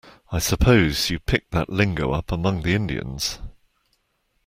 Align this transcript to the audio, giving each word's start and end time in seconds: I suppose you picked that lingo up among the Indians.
I 0.31 0.39
suppose 0.39 1.11
you 1.11 1.19
picked 1.19 1.51
that 1.51 1.69
lingo 1.69 2.11
up 2.11 2.31
among 2.31 2.63
the 2.63 2.73
Indians. 2.73 3.37